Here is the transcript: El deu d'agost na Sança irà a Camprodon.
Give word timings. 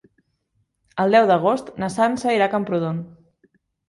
El 1.03 1.11
deu 1.15 1.27
d'agost 1.31 1.69
na 1.83 1.89
Sança 1.97 2.33
irà 2.37 2.47
a 2.47 2.53
Camprodon. 2.55 3.03